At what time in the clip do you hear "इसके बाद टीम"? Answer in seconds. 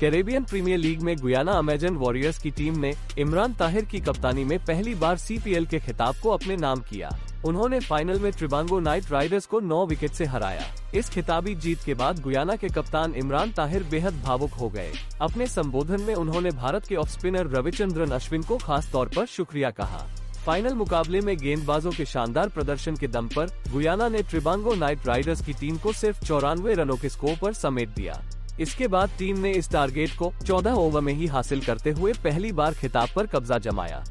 28.60-29.38